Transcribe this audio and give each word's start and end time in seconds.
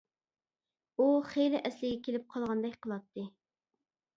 ئۇ 0.95 1.05
خېلى 1.33 1.61
ئەسلىگە 1.69 1.99
كېلىپ 2.07 2.25
قالغاندەك 2.33 2.81
قىلاتتى. 2.87 3.29